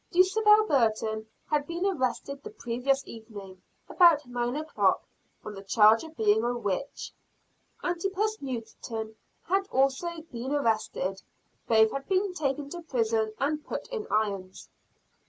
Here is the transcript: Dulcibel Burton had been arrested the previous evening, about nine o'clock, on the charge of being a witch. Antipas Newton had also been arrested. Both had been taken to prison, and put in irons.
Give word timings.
Dulcibel 0.11 0.65
Burton 0.67 1.27
had 1.51 1.67
been 1.67 1.85
arrested 1.85 2.41
the 2.41 2.49
previous 2.49 3.05
evening, 3.07 3.61
about 3.87 4.25
nine 4.25 4.55
o'clock, 4.55 5.03
on 5.45 5.53
the 5.53 5.61
charge 5.61 6.03
of 6.03 6.17
being 6.17 6.43
a 6.43 6.57
witch. 6.57 7.13
Antipas 7.83 8.41
Newton 8.41 9.15
had 9.43 9.67
also 9.67 10.21
been 10.31 10.53
arrested. 10.55 11.21
Both 11.67 11.91
had 11.91 12.07
been 12.09 12.33
taken 12.33 12.67
to 12.71 12.81
prison, 12.81 13.35
and 13.37 13.63
put 13.63 13.87
in 13.89 14.07
irons. 14.09 14.69